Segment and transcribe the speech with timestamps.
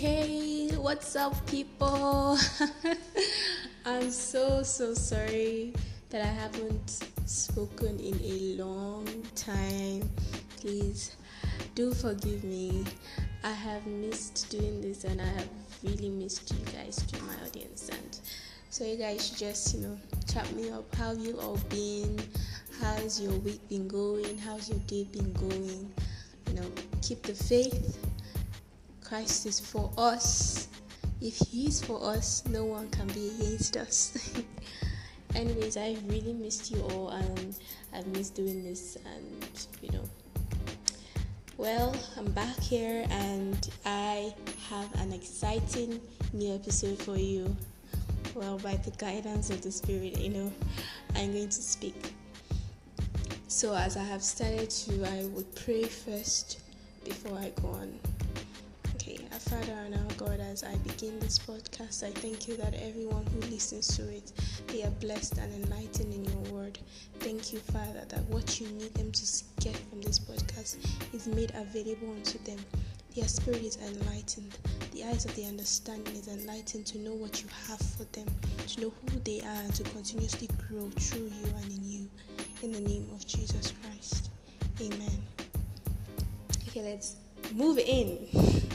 [0.00, 2.38] hey, what's up, people?
[3.84, 5.74] I'm so, so sorry
[6.08, 9.06] that I haven't spoken in a long
[9.36, 10.08] time.
[10.56, 11.16] Please
[11.74, 12.86] do forgive me.
[13.44, 15.48] I have missed doing this and I have
[15.82, 17.90] really missed you guys to my audience.
[17.90, 18.18] And
[18.70, 19.98] so, you guys should just, you know,
[20.32, 20.94] chat me up.
[20.94, 22.18] How you all been?
[22.80, 24.38] How's your week been going?
[24.38, 25.92] How's your day been going?
[26.48, 26.72] You know,
[27.02, 27.98] keep the faith
[29.10, 30.68] Christ is for us.
[31.20, 34.32] If He's for us, no one can be against us.
[35.34, 37.56] Anyways, I really missed you all and
[37.92, 40.04] I've missed doing this and you know.
[41.56, 44.32] Well, I'm back here and I
[44.68, 46.00] have an exciting
[46.32, 47.56] new episode for you.
[48.36, 50.52] Well, by the guidance of the Spirit, you know,
[51.16, 52.14] I'm going to speak.
[53.48, 56.60] So, as I have started to, I would pray first
[57.04, 57.98] before I go on.
[59.50, 63.40] Father and our God, as I begin this podcast, I thank you that everyone who
[63.50, 64.30] listens to it,
[64.68, 66.78] they are blessed and enlightened in your word.
[67.18, 70.76] Thank you, Father, that what you need them to get from this podcast
[71.12, 72.58] is made available unto them.
[73.16, 74.56] Their spirit is enlightened.
[74.92, 78.26] The eyes of the understanding is enlightened to know what you have for them,
[78.68, 82.08] to know who they are, and to continuously grow through you and in you.
[82.62, 84.30] In the name of Jesus Christ.
[84.80, 85.22] Amen.
[86.68, 87.16] Okay, let's
[87.52, 88.28] move in.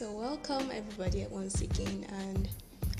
[0.00, 2.48] So, welcome everybody once again, and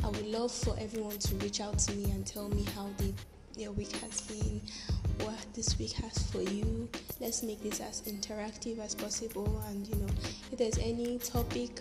[0.04, 3.14] I would love for everyone to reach out to me and tell me how they,
[3.56, 4.60] their week has been,
[5.20, 6.90] what this week has for you.
[7.18, 10.08] Let's make this as interactive as possible, and you know,
[10.52, 11.80] if there's any topic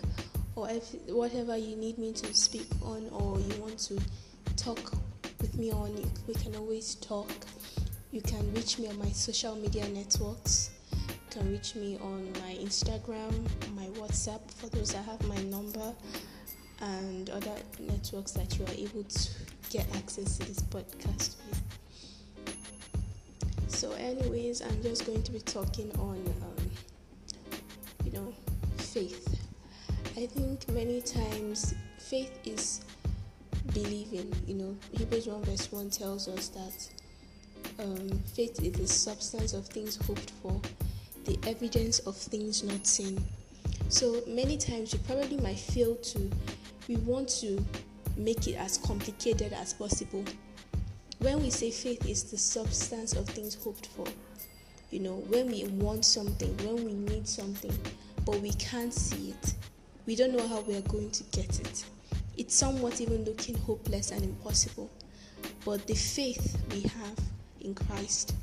[0.56, 3.98] or if whatever you need me to speak on, or you want to
[4.56, 4.90] talk
[5.42, 7.30] with me on, we can always talk.
[8.10, 12.54] You can reach me on my social media networks You can reach me on my
[12.54, 13.32] Instagram,
[13.76, 13.79] my
[14.10, 15.94] WhatsApp for those that have my number,
[16.80, 19.30] and other networks that you are able to
[19.70, 21.62] get access to this podcast with.
[23.68, 26.70] So, anyways, I'm just going to be talking on, um,
[28.04, 28.34] you know,
[28.78, 29.38] faith.
[30.16, 32.80] I think many times faith is
[33.72, 34.34] believing.
[34.44, 39.66] You know, Hebrews 1 verse 1 tells us that um, faith is the substance of
[39.66, 40.60] things hoped for
[41.26, 43.24] the evidence of things not seen.
[43.90, 46.30] So many times you probably might feel to,
[46.86, 47.62] we want to
[48.16, 50.24] make it as complicated as possible.
[51.18, 54.06] When we say faith is the substance of things hoped for,
[54.92, 57.76] you know, when we want something, when we need something,
[58.24, 59.54] but we can't see it,
[60.06, 61.84] we don't know how we are going to get it.
[62.38, 64.88] It's somewhat even looking hopeless and impossible.
[65.64, 67.18] But the faith we have
[67.60, 68.36] in Christ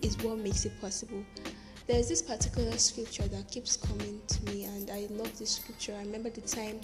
[0.00, 1.24] is what makes it possible
[1.86, 5.94] there's this particular scripture that keeps coming to me, and I love this scripture.
[5.94, 6.80] I remember the time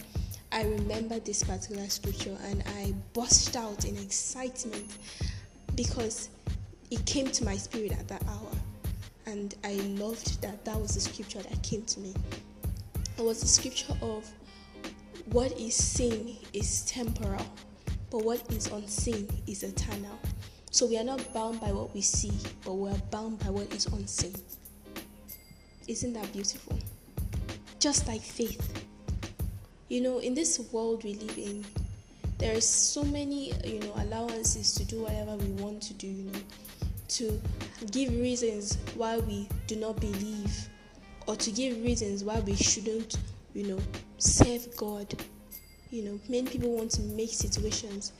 [0.52, 4.96] I remember this particular scripture, and I burst out in excitement
[5.74, 6.28] because
[6.90, 8.52] it came to my spirit at that hour,
[9.26, 12.14] and I loved that that was the scripture that came to me.
[13.18, 14.30] It was the scripture of
[15.26, 17.46] what is seen is temporal,
[18.10, 20.18] but what is unseen is eternal.
[20.70, 22.32] So we are not bound by what we see,
[22.64, 24.34] but we are bound by what is unseen.
[25.88, 26.78] Isn't that beautiful?
[27.78, 28.84] Just like faith.
[29.88, 31.64] You know, in this world we live in,
[32.38, 36.24] there is so many, you know, allowances to do whatever we want to do, you
[36.24, 36.38] know,
[37.08, 37.40] to
[37.90, 40.68] give reasons why we do not believe
[41.26, 43.18] or to give reasons why we shouldn't,
[43.54, 43.78] you know,
[44.18, 45.14] serve God.
[45.90, 48.12] You know, many people want to make situations.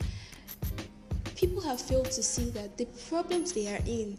[1.37, 4.19] People have failed to see that the problems they are in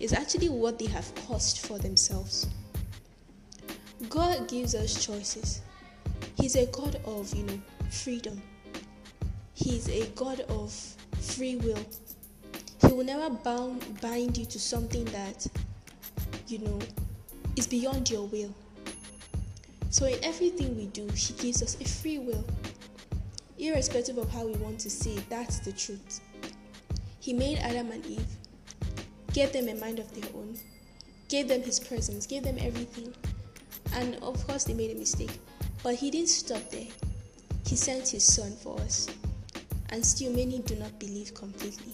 [0.00, 2.48] is actually what they have caused for themselves.
[4.08, 5.60] God gives us choices.
[6.36, 7.60] He's a God of, you know,
[7.90, 8.40] freedom.
[9.54, 10.72] He's a God of
[11.20, 11.78] free will.
[12.80, 15.46] He will never bound, bind you to something that,
[16.48, 16.78] you know,
[17.56, 18.52] is beyond your will.
[19.90, 22.44] So in everything we do, He gives us a free will.
[23.58, 26.20] Irrespective of how we want to see it, that's the truth.
[27.20, 28.26] He made Adam and Eve,
[29.32, 30.58] gave them a mind of their own,
[31.28, 33.14] gave them His presence, gave them everything.
[33.94, 35.38] And of course, they made a mistake.
[35.82, 36.86] But he didn't stop there.
[37.66, 39.08] He sent his son for us.
[39.90, 41.92] And still, many do not believe completely.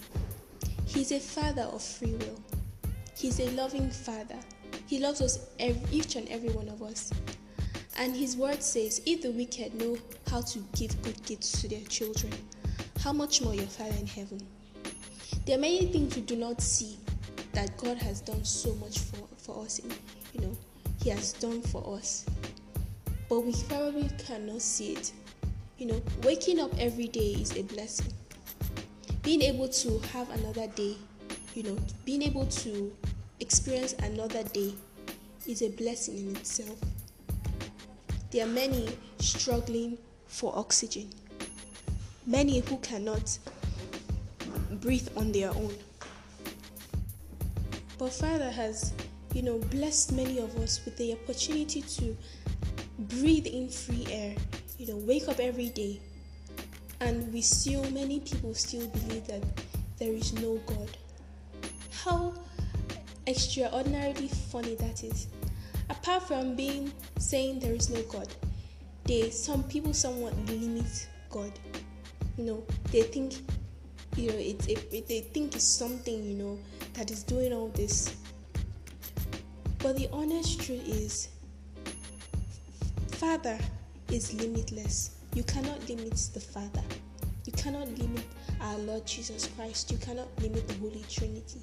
[0.85, 2.41] He's a father of free will.
[3.17, 4.37] He's a loving father.
[4.87, 7.11] He loves us, every, each and every one of us.
[7.97, 9.97] And his word says, If the wicked know
[10.29, 12.33] how to give good gifts to their children,
[13.01, 14.39] how much more your Father in heaven?
[15.45, 16.97] There are many things we do not see
[17.53, 19.91] that God has done so much for, for us, in,
[20.33, 20.57] you know,
[21.03, 22.25] He has done for us.
[23.29, 25.11] But we probably cannot see it.
[25.77, 28.13] You know, waking up every day is a blessing.
[29.23, 30.95] Being able to have another day,
[31.55, 32.91] you know, being able to
[33.39, 34.73] experience another day
[35.47, 36.77] is a blessing in itself.
[38.31, 38.87] There are many
[39.19, 41.09] struggling for oxygen,
[42.25, 43.37] many who cannot
[44.79, 45.73] breathe on their own.
[47.97, 48.93] But Father has,
[49.33, 52.15] you know, blessed many of us with the opportunity to
[52.99, 54.35] breathe in free air,
[54.77, 55.99] you know, wake up every day.
[56.99, 59.43] And we still, many people still believe that
[59.97, 60.89] there is no God.
[61.91, 62.33] How
[63.27, 65.27] extraordinarily funny that is.
[65.89, 68.27] Apart from being saying there is no God,
[69.05, 71.51] they some people somewhat limit God.
[72.37, 73.33] You know, they think
[74.15, 76.59] you know it's it, it, they think it's something you know
[76.93, 78.15] that is doing all this.
[79.81, 81.29] But the honest truth is,
[83.13, 83.57] Father
[84.11, 85.17] is limitless.
[85.33, 86.83] You cannot limit the Father.
[87.45, 88.23] You cannot limit
[88.61, 89.91] our Lord Jesus Christ.
[89.91, 91.61] You cannot limit the Holy Trinity.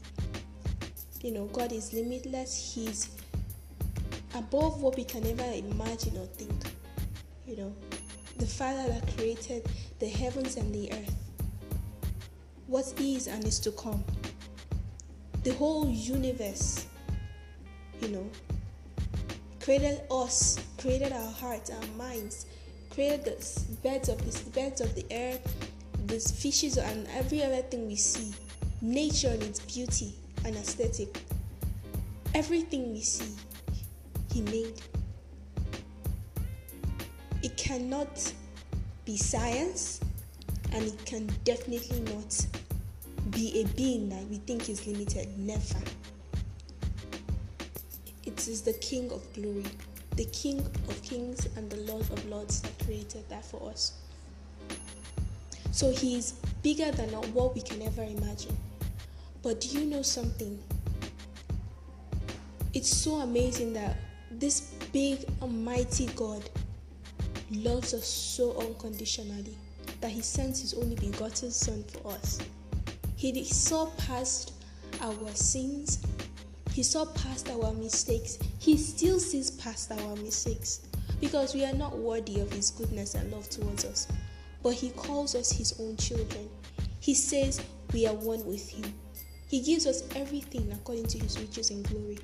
[1.22, 2.74] You know, God is limitless.
[2.74, 3.08] He's
[4.34, 6.72] above what we can ever imagine or think.
[7.46, 7.74] You know,
[8.38, 9.64] the Father that created
[10.00, 11.14] the heavens and the earth,
[12.66, 14.02] what is and is to come,
[15.44, 16.87] the whole universe,
[18.00, 18.30] you know,
[19.60, 22.46] created us, created our hearts, our minds,
[22.90, 25.70] created the beds of this, beds of the earth,
[26.06, 28.34] the fishes, and every other thing we see,
[28.80, 30.14] nature and its beauty
[30.44, 31.20] and aesthetic.
[32.34, 33.34] Everything we see,
[34.32, 34.80] He made.
[37.42, 38.32] It cannot
[39.04, 40.00] be science,
[40.72, 42.46] and it can definitely not
[43.30, 45.28] be a being that we think is limited.
[45.38, 45.78] Never.
[48.48, 49.66] Is the King of glory,
[50.16, 53.92] the King of kings, and the Lord of lords that created that for us.
[55.70, 58.56] So He is bigger than what we can ever imagine.
[59.42, 60.58] But do you know something?
[62.72, 63.96] It's so amazing that
[64.30, 66.48] this big, almighty God
[67.50, 69.58] loves us so unconditionally
[70.00, 72.38] that He sent His only begotten Son for us.
[73.14, 73.30] He
[73.98, 74.52] past
[75.02, 75.98] our sins,
[76.72, 78.38] He saw past our mistakes.
[78.58, 80.80] He still sees past our mistakes
[81.20, 84.06] because we are not worthy of His goodness and love towards us.
[84.62, 86.48] But He calls us His own children.
[87.00, 87.60] He says
[87.92, 88.92] we are one with Him.
[89.48, 92.18] He gives us everything according to His riches and glory.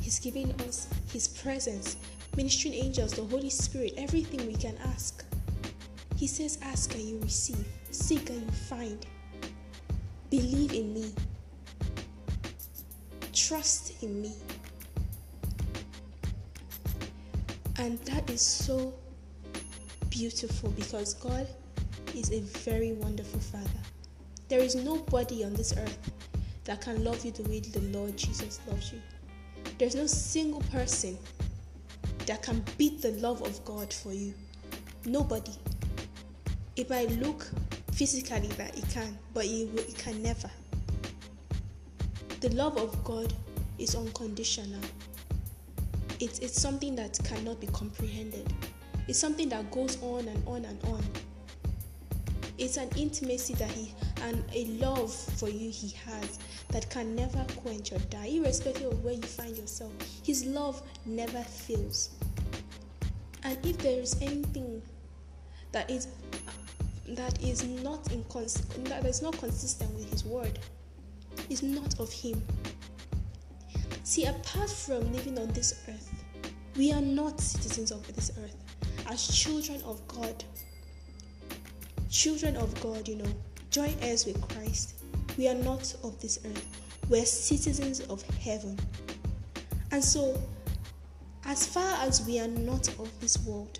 [0.00, 1.96] He's giving us His presence,
[2.36, 5.24] ministering angels, the Holy Spirit, everything we can ask.
[6.16, 9.06] He says, Ask and you receive, seek and you find.
[10.30, 11.12] Believe in me,
[13.48, 14.34] trust in me.
[17.78, 18.92] And that is so
[20.10, 21.46] beautiful because God
[22.14, 23.80] is a very wonderful Father.
[24.48, 25.98] There is nobody on this earth
[26.64, 29.00] that can love you the way the Lord Jesus loves you.
[29.78, 31.16] There's no single person
[32.26, 34.34] that can beat the love of God for you.
[35.06, 35.52] Nobody.
[36.76, 37.46] It might look
[37.92, 40.50] physically that it can, but it, it can never.
[42.40, 43.34] The love of God
[43.78, 44.80] is unconditional.
[46.20, 48.52] It's, it's something that cannot be comprehended.
[49.08, 51.02] It's something that goes on and on and on.
[52.58, 56.38] It's an intimacy that he and a love for you he has
[56.70, 59.92] that can never quench or die, irrespective of where you find yourself.
[60.24, 62.10] His love never fails.
[63.44, 64.82] And if there is anything
[65.72, 66.08] that is
[67.08, 70.58] that is not incons- that is not consistent with his word,
[71.50, 72.42] is not of him.
[74.04, 76.10] See, apart from living on this earth,
[76.76, 78.56] we are not citizens of this earth.
[79.10, 80.44] As children of God,
[82.10, 83.32] children of God, you know,
[83.70, 84.94] join heirs with Christ.
[85.36, 86.66] We are not of this earth,
[87.08, 88.78] we're citizens of heaven.
[89.90, 90.40] And so,
[91.44, 93.78] as far as we are not of this world,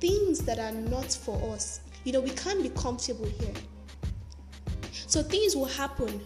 [0.00, 3.54] things that are not for us, you know, we can't be comfortable here.
[5.06, 6.20] So, things will happen.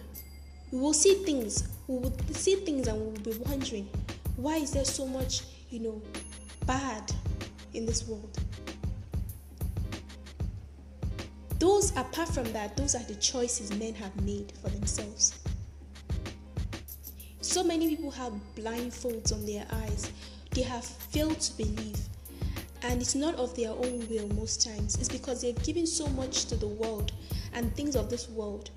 [0.75, 1.69] We will see things.
[1.87, 3.89] We will see things and we will be wondering,
[4.35, 6.03] why is there so much, you know,
[6.67, 7.13] bad
[7.75, 8.37] in this world?
[11.61, 15.39] Those, apart from that, those are the choices men have made for themselves.
[17.41, 20.11] So many people have blindfolds on their eyes.
[20.51, 22.01] They have failed to believe.
[22.83, 24.97] And it's not of their own will most times.
[24.97, 27.13] It's because they've given so much to the world
[27.53, 28.71] and things of this world.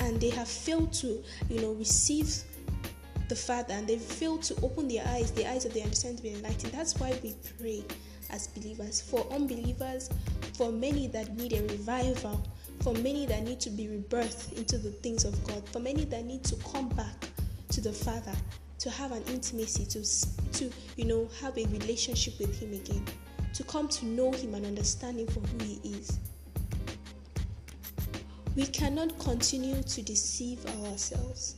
[0.00, 2.42] And they have failed to, you know, receive
[3.28, 6.22] the Father and they fail to open their eyes, the eyes of their understanding to
[6.22, 6.72] be enlightened.
[6.72, 7.84] That's why we pray
[8.30, 9.00] as believers.
[9.00, 10.10] For unbelievers,
[10.54, 12.42] for many that need a revival,
[12.80, 16.24] for many that need to be rebirthed into the things of God, for many that
[16.24, 17.28] need to come back
[17.70, 18.32] to the Father,
[18.78, 20.02] to have an intimacy, to,
[20.52, 23.04] to you know, have a relationship with Him again,
[23.54, 26.18] to come to know Him and understand Him for who He is.
[28.56, 31.54] We cannot continue to deceive ourselves.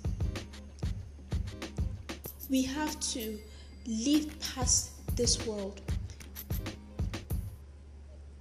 [2.50, 3.38] We have to
[3.86, 5.80] live past this world.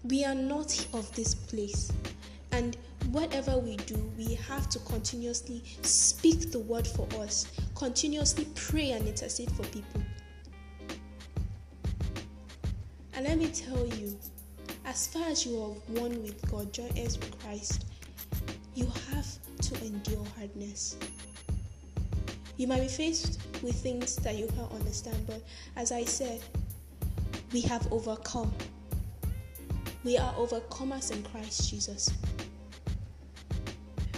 [0.04, 1.92] We are not of this place.
[2.52, 2.76] And
[3.12, 9.08] whatever we do, we have to continuously speak the word for us, continuously pray and
[9.08, 10.02] intercede for people.
[13.14, 14.18] And let me tell you,
[14.86, 17.86] as far as you are one with God, join us with Christ,
[18.76, 19.28] you have
[19.62, 20.98] to endure hardness.
[22.58, 25.42] You might be faced with things that you can't understand, but
[25.76, 26.42] as I said,
[27.52, 28.52] we have overcome.
[30.04, 32.12] We are overcomers in Christ Jesus.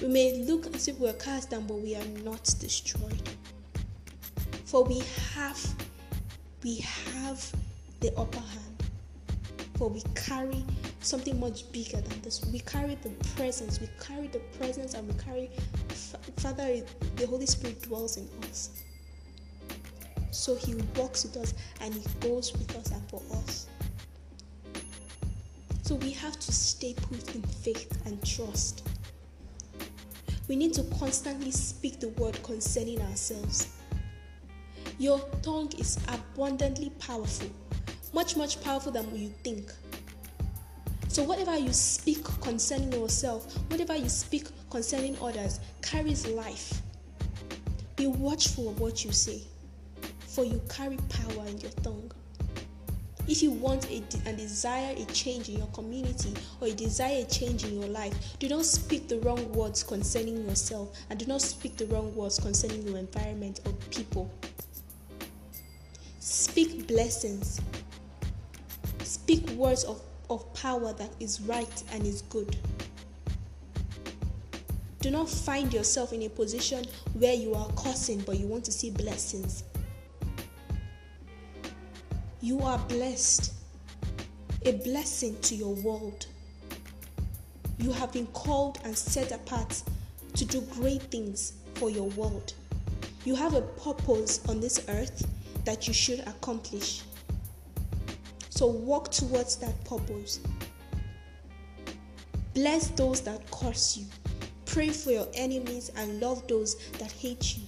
[0.02, 3.30] We may look as if we're cast down, but we are not destroyed.
[4.66, 5.02] For we
[5.34, 5.60] have
[6.64, 7.52] we have
[8.00, 8.63] the upper hand.
[9.84, 10.64] For we carry
[11.02, 12.42] something much bigger than this.
[12.54, 13.82] We carry the presence.
[13.82, 15.50] We carry the presence and we carry
[16.38, 16.84] Father,
[17.18, 18.70] the Holy Spirit dwells in us.
[20.32, 23.68] So he walks with us and he goes with us and for us.
[25.82, 28.88] So we have to stay put in faith and trust.
[30.48, 33.68] We need to constantly speak the word concerning ourselves.
[34.98, 37.50] Your tongue is abundantly powerful,
[38.14, 39.72] much, much powerful than you think.
[41.08, 46.82] So, whatever you speak concerning yourself, whatever you speak concerning others, carries life.
[47.96, 49.42] Be watchful of what you say,
[50.20, 52.12] for you carry power in your tongue.
[53.28, 57.26] If you want a, and desire a change in your community or you desire a
[57.26, 61.42] change in your life, do not speak the wrong words concerning yourself and do not
[61.42, 64.30] speak the wrong words concerning your environment or people.
[66.20, 67.62] Speak blessings.
[69.14, 70.02] Speak words of
[70.32, 72.58] of power that is right and is good.
[75.02, 78.72] Do not find yourself in a position where you are cursing but you want to
[78.72, 79.66] see blessings.
[82.42, 83.54] You are blessed,
[84.66, 86.26] a blessing to your world.
[87.78, 89.84] You have been called and set apart
[90.34, 92.56] to do great things for your world.
[93.26, 95.28] You have a purpose on this earth
[95.66, 97.04] that you should accomplish.
[98.64, 100.40] So walk towards that purpose.
[102.54, 104.06] Bless those that curse you.
[104.66, 107.64] Pray for your enemies and love those that hate you.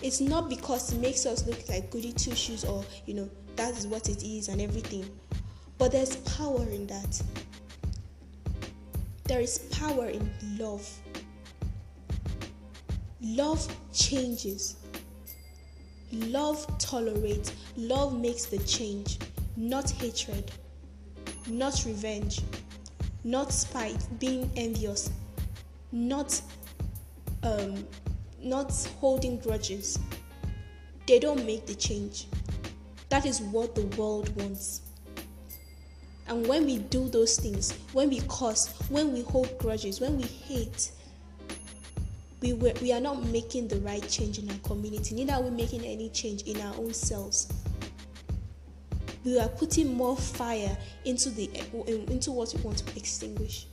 [0.00, 3.76] It's not because it makes us look like goody two shoes or, you know, that
[3.76, 5.10] is what it is and everything.
[5.76, 7.20] But there's power in that.
[9.24, 10.88] There is power in love.
[13.20, 14.76] Love changes.
[16.12, 17.52] Love tolerates.
[17.76, 19.18] Love makes the change
[19.56, 20.50] not hatred,
[21.46, 22.40] not revenge,
[23.24, 25.10] not spite, being envious,
[25.92, 26.40] not
[27.42, 27.86] um,
[28.40, 29.98] not holding grudges.
[31.06, 32.28] They don't make the change.
[33.08, 34.82] That is what the world wants.
[36.28, 40.22] And when we do those things, when we curse, when we hold grudges, when we
[40.22, 40.92] hate,
[42.40, 45.84] we, we are not making the right change in our community, neither are we making
[45.84, 47.52] any change in our own selves
[49.24, 51.50] we are putting more fire into the
[52.08, 53.66] into what we want to extinguish.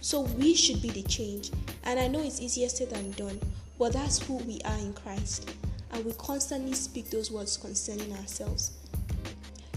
[0.00, 1.50] So we should be the change.
[1.84, 3.38] And I know it's easier said than done,
[3.78, 5.50] but that's who we are in Christ.
[5.92, 8.72] And we constantly speak those words concerning ourselves.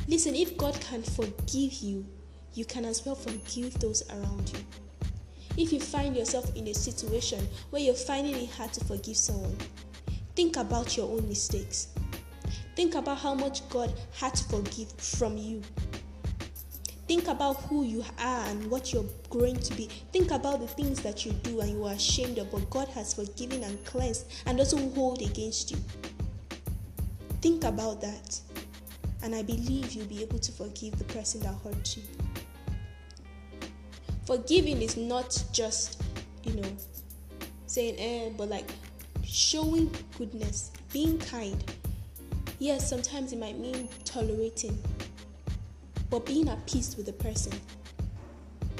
[0.08, 2.06] Listen, if God can forgive you,
[2.54, 4.60] you can as well forgive those around you.
[5.58, 9.56] If you find yourself in a situation where you're finding it hard to forgive someone,
[10.36, 11.90] think about your own mistakes.
[12.76, 15.62] Think about how much God had to forgive from you.
[17.08, 19.90] Think about who you are and what you're growing to be.
[20.12, 23.14] Think about the things that you do and you are ashamed of, but God has
[23.14, 25.78] forgiven and cleansed and doesn't hold against you.
[27.42, 28.40] Think about that.
[29.22, 32.04] And I believe you'll be able to forgive the person that hurt you.
[34.26, 36.02] Forgiving is not just,
[36.44, 36.70] you know,
[37.68, 38.72] saying, eh, but like
[39.24, 41.64] showing goodness, being kind,
[42.60, 44.82] Yes, sometimes it might mean tolerating,
[46.10, 47.54] but being at peace with the person,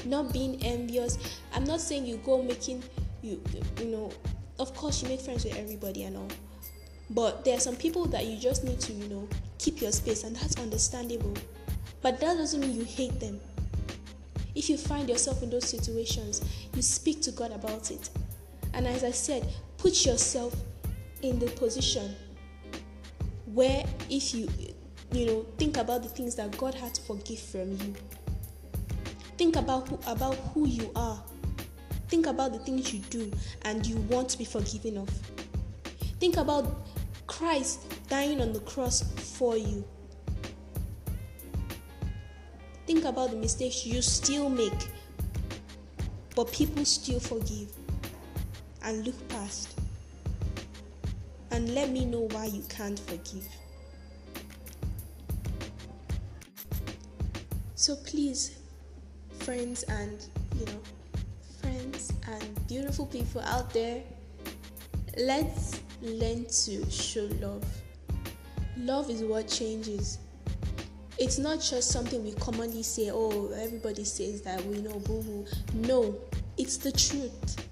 [0.06, 1.18] not being envious.
[1.54, 2.84] I'm not saying you go making
[3.22, 3.42] you
[3.80, 4.12] you know.
[4.58, 6.30] Of course, you make friends with everybody and all,
[7.10, 9.28] But there are some people that you just need to, you know,
[9.58, 11.34] keep your space, and that's understandable.
[12.02, 13.42] But that doesn't mean you hate them.
[14.56, 16.42] If you find yourself in those situations,
[16.74, 18.10] you speak to God about it.
[18.74, 19.46] And as I said,
[19.78, 20.56] put yourself
[21.22, 22.16] in the position
[23.56, 24.50] where if you
[25.14, 27.96] you know think about the things that God had to forgive from you.
[29.38, 31.24] Think about who about who you are.
[32.10, 33.32] Think about the things you do
[33.64, 35.10] and you want to be forgiven of.
[36.20, 36.86] Think about
[37.28, 39.04] Christ dying on the cross
[39.38, 39.86] for you.
[42.86, 44.90] Think about the mistakes you still make,
[46.36, 47.72] but people still forgive.
[48.84, 49.75] And look past.
[51.56, 53.48] And let me know why you can't forgive.
[57.76, 58.60] So please,
[59.40, 60.28] friends and
[60.60, 60.82] you know,
[61.62, 64.04] friends and beautiful people out there,
[65.18, 67.64] let's learn to show love.
[68.78, 70.20] Love is what changes
[71.18, 75.46] it's not just something we commonly say, oh, everybody says that we know boo boo.
[75.74, 76.18] No,
[76.58, 77.65] it's the truth.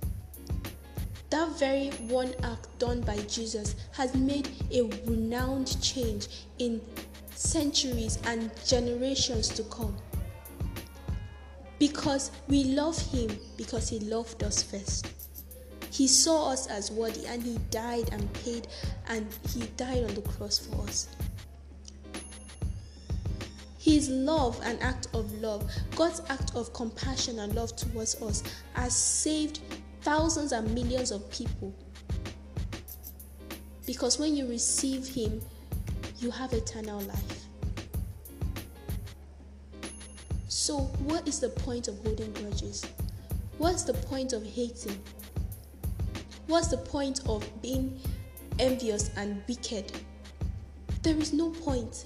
[1.33, 6.27] That very one act done by Jesus has made a renowned change
[6.59, 6.79] in
[7.33, 9.97] centuries and generations to come.
[11.79, 15.07] Because we love Him because He loved us first.
[15.89, 18.67] He saw us as worthy and He died and paid
[19.07, 21.07] and He died on the cross for us.
[23.79, 28.43] His love, an act of love, God's act of compassion and love towards us,
[28.75, 29.61] has saved
[30.03, 31.73] thousands and millions of people.
[33.85, 35.41] Because when you receive Him,
[36.19, 37.45] you have eternal life.
[40.47, 42.85] So, what is the point of holding grudges?
[43.57, 44.97] What's the point of hating?
[46.47, 47.99] What's the point of being
[48.59, 49.91] envious and wicked?
[51.01, 52.05] There is no point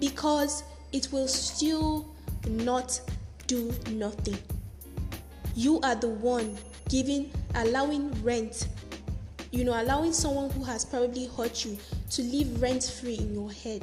[0.00, 2.14] because it will still
[2.46, 3.00] not
[3.46, 4.38] do nothing.
[5.56, 6.54] You are the one
[6.90, 8.68] giving, allowing rent,
[9.52, 11.78] you know, allowing someone who has probably hurt you
[12.10, 13.82] to live rent free in your head.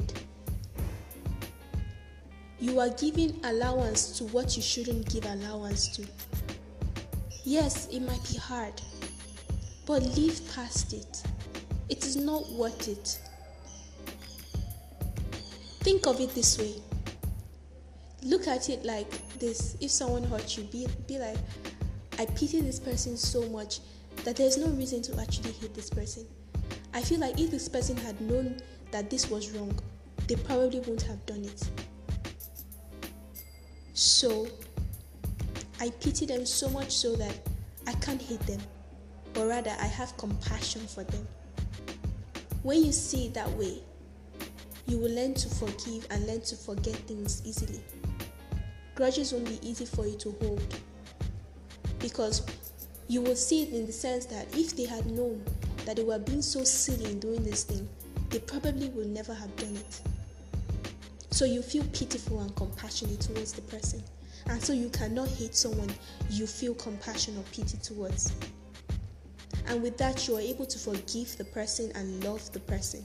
[2.60, 6.06] You are giving allowance to what you shouldn't give allowance to.
[7.42, 8.80] Yes, it might be hard,
[9.84, 11.24] but live past it.
[11.88, 13.18] It is not worth it.
[15.80, 16.76] Think of it this way.
[18.22, 19.12] Look at it like
[19.44, 19.76] this.
[19.80, 21.36] If someone hurt you, be, be like,
[22.18, 23.80] I pity this person so much
[24.24, 26.26] that there's no reason to actually hate this person.
[26.94, 29.78] I feel like if this person had known that this was wrong,
[30.28, 31.68] they probably wouldn't have done it.
[33.92, 34.46] So,
[35.80, 37.36] I pity them so much so that
[37.86, 38.60] I can't hate them,
[39.34, 41.26] but rather I have compassion for them.
[42.62, 43.82] When you see it that way,
[44.86, 47.80] you will learn to forgive and learn to forget things easily.
[48.94, 50.62] Grudges won't be easy for you to hold
[51.98, 52.46] because
[53.08, 55.44] you will see it in the sense that if they had known
[55.84, 57.88] that they were being so silly in doing this thing,
[58.30, 60.00] they probably would never have done it.
[61.30, 64.02] So you feel pitiful and compassionate towards the person.
[64.46, 65.90] And so you cannot hate someone
[66.30, 68.32] you feel compassion or pity towards.
[69.66, 73.04] And with that, you are able to forgive the person and love the person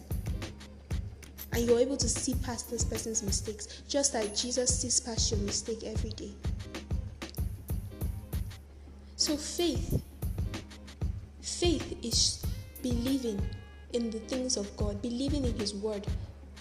[1.59, 5.41] and you're able to see past this person's mistakes, just like Jesus sees past your
[5.41, 6.31] mistake every day.
[9.17, 10.01] So, faith
[11.41, 12.45] faith is
[12.81, 13.41] believing
[13.91, 16.07] in the things of God, believing in His Word.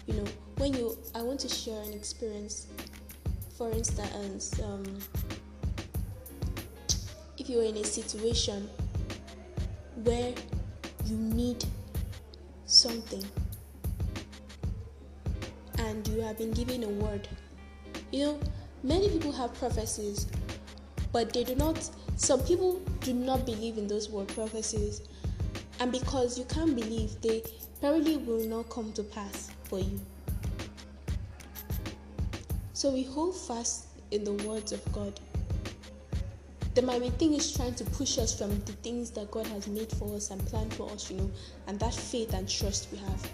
[0.09, 0.25] You know,
[0.57, 2.67] when you, I want to share an experience.
[3.57, 4.85] For instance, um,
[7.39, 8.69] if you're in a situation
[10.03, 10.35] where
[11.07, 11.65] you need
[12.67, 13.25] something
[15.79, 17.29] and you have been given a word.
[18.11, 18.41] You know,
[18.83, 20.27] many people have prophecies,
[21.13, 25.03] but they do not, some people do not believe in those word prophecies.
[25.81, 27.43] And because you can't believe, they
[27.81, 30.01] probably will not come to pass for you.
[32.73, 35.19] So we hold fast in the words of God.
[36.75, 39.91] There might be things trying to push us from the things that God has made
[39.91, 41.31] for us and planned for us, you know,
[41.67, 43.31] and that faith and trust we have.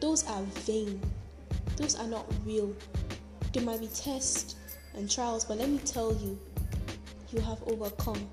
[0.00, 1.00] Those are vain
[1.76, 2.74] those are not real.
[3.52, 4.56] There might be tests
[4.94, 6.38] and trials, but let me tell you,
[7.32, 8.28] you have overcome.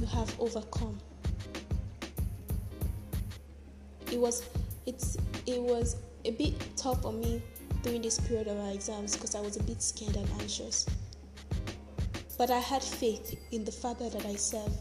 [0.00, 0.98] You have overcome.
[4.10, 4.42] It was
[4.86, 5.16] it's
[5.46, 7.42] it was a bit tough for me
[7.82, 10.86] during this period of our exams because I was a bit scared and anxious.
[12.38, 14.72] But I had faith in the Father that I serve.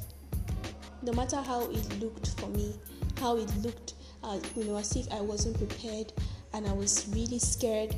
[1.01, 2.73] no matter how it looked for me,
[3.19, 3.93] how it looked,
[4.27, 6.11] uh, you know, as if I wasn't prepared
[6.53, 7.95] and I was really scared.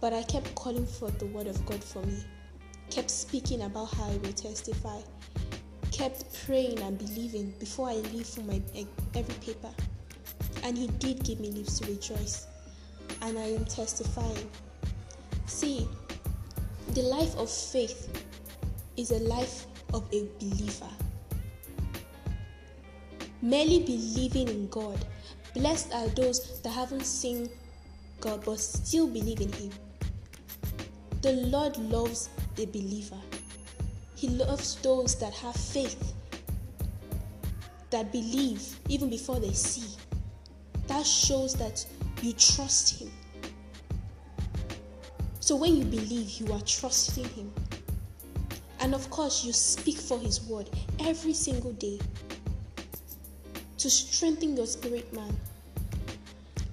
[0.00, 2.18] But I kept calling for the word of God for me,
[2.90, 5.00] kept speaking about how I will testify,
[5.90, 8.60] kept praying and believing before I leave for my
[9.14, 9.70] every paper.
[10.62, 12.46] And He did give me leaves to rejoice.
[13.22, 14.50] And I am testifying.
[15.46, 15.88] See,
[16.92, 18.26] the life of faith
[18.98, 20.90] is a life of a believer.
[23.40, 24.98] Merely believing in God.
[25.54, 27.48] Blessed are those that haven't seen
[28.20, 29.70] God but still believe in Him.
[31.22, 33.20] The Lord loves the believer.
[34.16, 36.12] He loves those that have faith,
[37.90, 39.96] that believe even before they see.
[40.88, 41.86] That shows that
[42.20, 43.12] you trust Him.
[45.38, 47.52] So when you believe, you are trusting Him.
[48.80, 50.68] And of course, you speak for His word
[51.00, 52.00] every single day
[53.84, 55.36] to strengthen your spirit man.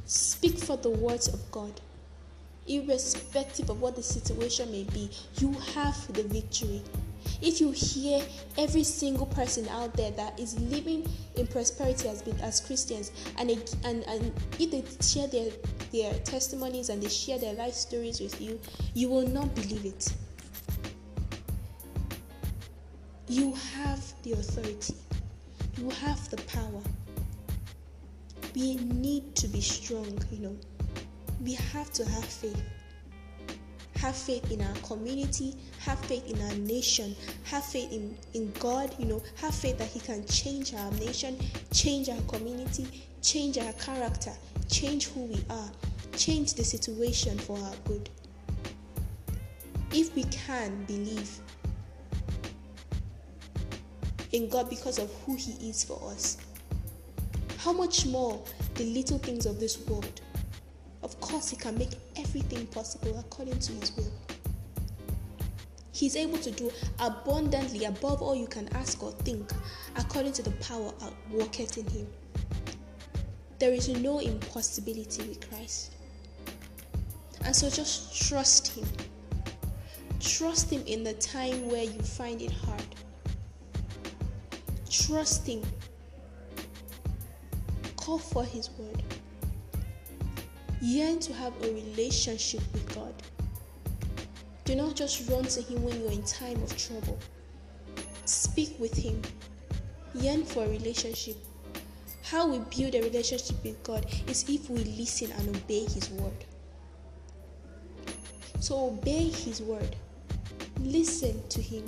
[0.05, 1.81] Speak for the words of God.
[2.67, 6.81] Irrespective of what the situation may be, you have the victory.
[7.41, 8.23] If you hear
[8.57, 13.49] every single person out there that is living in prosperity as, as Christians, and,
[13.83, 15.51] and, and if they share their,
[15.91, 18.57] their testimonies and they share their life stories with you,
[18.93, 20.13] you will not believe it.
[23.27, 24.95] You have the authority,
[25.77, 26.81] you have the power
[28.55, 30.55] we need to be strong, you know.
[31.43, 32.61] We have to have faith.
[33.97, 38.95] Have faith in our community, have faith in our nation, have faith in, in God,
[38.97, 41.37] you know, have faith that He can change our nation,
[41.71, 42.87] change our community,
[43.21, 44.31] change our character,
[44.69, 45.69] change who we are,
[46.15, 48.09] change the situation for our good.
[49.93, 51.29] If we can believe
[54.31, 56.37] in God because of who He is for us,
[57.63, 58.43] how much more
[58.73, 60.21] the little things of this world?
[61.03, 64.11] Of course, He can make everything possible according to His will.
[65.91, 69.51] He's able to do abundantly above all you can ask or think,
[69.95, 72.07] according to the power that worketh in Him.
[73.59, 75.91] There is no impossibility with Christ.
[77.45, 78.87] And so just trust Him.
[80.19, 82.95] Trust Him in the time where you find it hard.
[84.89, 85.61] Trust Him
[88.11, 89.03] call for His word.
[90.81, 93.13] Yearn to have a relationship with God.
[94.65, 97.17] Do not just run to Him when you're in time of trouble.
[98.25, 99.21] Speak with Him.
[100.13, 101.37] Yearn for a relationship.
[102.23, 106.43] How we build a relationship with God is if we listen and obey His word.
[108.59, 109.95] So obey His word.
[110.81, 111.85] Listen to Him.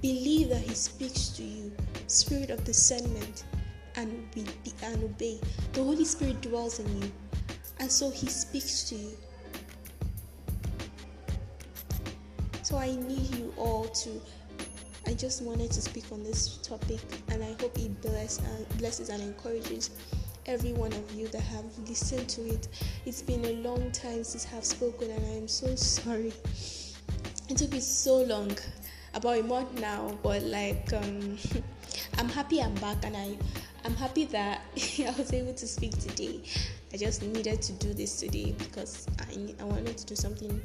[0.00, 1.72] Believe that He speaks to you.
[2.06, 3.44] Spirit of discernment
[4.00, 4.44] and, be,
[4.82, 5.38] and obey.
[5.72, 7.12] The Holy Spirit dwells in you,
[7.78, 9.10] and so He speaks to you.
[12.62, 14.20] So I need you all to.
[15.06, 19.08] I just wanted to speak on this topic, and I hope it bless, uh, blesses
[19.08, 19.90] and encourages
[20.46, 22.68] every one of you that have listened to it.
[23.06, 26.32] It's been a long time since I've spoken, and I am so sorry.
[27.48, 28.56] It took me so long,
[29.14, 31.36] about a month now, but like um,
[32.18, 33.36] I'm happy I'm back, and I
[33.84, 36.40] I'm happy that I was able to speak today.
[36.92, 40.60] I just needed to do this today because I, I wanted to do something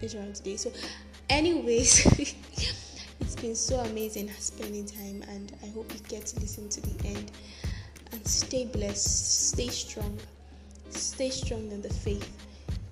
[0.00, 0.56] later on today.
[0.56, 0.72] So,
[1.28, 2.06] anyways,
[3.20, 7.08] it's been so amazing spending time, and I hope you get to listen to the
[7.08, 7.30] end.
[8.12, 10.18] And stay blessed, stay strong,
[10.90, 12.30] stay strong in the faith.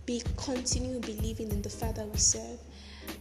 [0.05, 2.59] Be continue believing in the Father we serve.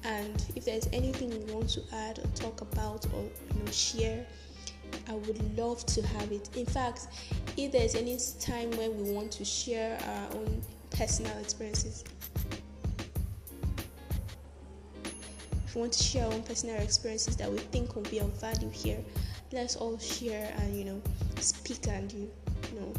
[0.04, 4.26] And if there's anything you want to add or talk about or you know share
[5.10, 6.50] I would love to have it.
[6.56, 7.08] In fact,
[7.58, 12.04] if there's any time when we want to share our own personal experiences,
[15.66, 18.32] if we want to share our own personal experiences that we think will be of
[18.40, 19.00] value here,
[19.52, 21.02] let's all share and you know
[21.40, 22.30] speak and you,
[22.74, 22.94] you know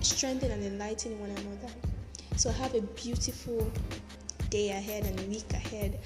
[0.00, 1.72] strengthen and enlighten one another.
[2.36, 3.70] So have a beautiful
[4.50, 5.98] day ahead and week ahead.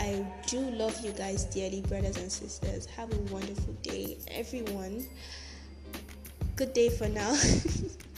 [0.00, 2.86] I do love you guys dearly, brothers and sisters.
[2.86, 5.06] Have a wonderful day, everyone.
[6.56, 7.36] Good day for now.